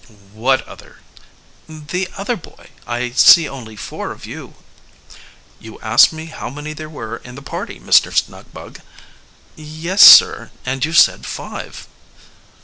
[0.33, 0.97] "What other?"
[1.69, 2.71] "The other boy.
[2.87, 4.55] I see only four of you."
[5.59, 8.11] "You asked me how many there were in the party, Mr.
[8.11, 8.81] Snugbug."
[9.55, 11.85] "Yes, sir; and you said five."